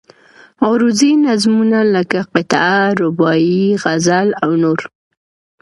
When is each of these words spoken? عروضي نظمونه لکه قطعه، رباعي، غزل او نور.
عروضي 0.65 1.11
نظمونه 1.25 1.79
لکه 1.95 2.19
قطعه، 2.33 2.77
رباعي، 3.01 3.63
غزل 3.83 4.27
او 4.43 4.51
نور. 4.63 4.79